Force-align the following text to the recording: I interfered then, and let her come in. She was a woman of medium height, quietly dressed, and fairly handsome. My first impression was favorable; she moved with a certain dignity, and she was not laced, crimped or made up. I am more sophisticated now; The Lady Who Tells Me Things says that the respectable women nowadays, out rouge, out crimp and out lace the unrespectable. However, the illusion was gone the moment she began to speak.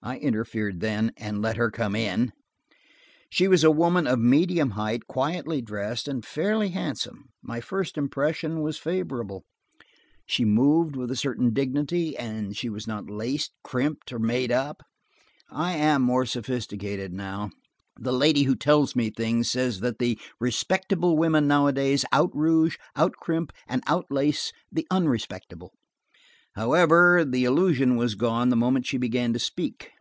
I 0.00 0.16
interfered 0.18 0.80
then, 0.80 1.12
and 1.18 1.42
let 1.42 1.58
her 1.58 1.70
come 1.70 1.94
in. 1.94 2.32
She 3.28 3.46
was 3.46 3.62
a 3.62 3.70
woman 3.70 4.06
of 4.06 4.18
medium 4.18 4.70
height, 4.70 5.06
quietly 5.06 5.60
dressed, 5.60 6.08
and 6.08 6.24
fairly 6.24 6.70
handsome. 6.70 7.24
My 7.42 7.60
first 7.60 7.98
impression 7.98 8.62
was 8.62 8.78
favorable; 8.78 9.44
she 10.24 10.46
moved 10.46 10.96
with 10.96 11.10
a 11.10 11.16
certain 11.16 11.52
dignity, 11.52 12.16
and 12.16 12.56
she 12.56 12.70
was 12.70 12.86
not 12.86 13.10
laced, 13.10 13.52
crimped 13.62 14.10
or 14.10 14.18
made 14.18 14.50
up. 14.52 14.82
I 15.50 15.72
am 15.74 16.00
more 16.02 16.24
sophisticated 16.24 17.12
now; 17.12 17.50
The 18.00 18.12
Lady 18.12 18.44
Who 18.44 18.54
Tells 18.56 18.96
Me 18.96 19.10
Things 19.10 19.50
says 19.50 19.80
that 19.80 19.98
the 19.98 20.18
respectable 20.40 21.18
women 21.18 21.46
nowadays, 21.46 22.06
out 22.12 22.30
rouge, 22.34 22.76
out 22.96 23.12
crimp 23.16 23.52
and 23.68 23.82
out 23.86 24.06
lace 24.10 24.52
the 24.72 24.86
unrespectable. 24.90 25.74
However, 26.54 27.24
the 27.26 27.44
illusion 27.44 27.94
was 27.96 28.14
gone 28.16 28.48
the 28.48 28.56
moment 28.56 28.84
she 28.86 28.96
began 28.98 29.32
to 29.34 29.38
speak. 29.38 29.92